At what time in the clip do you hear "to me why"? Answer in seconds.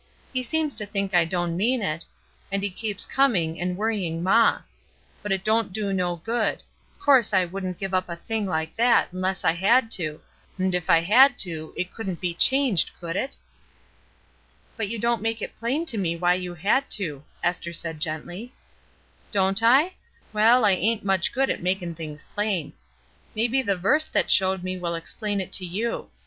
15.85-16.33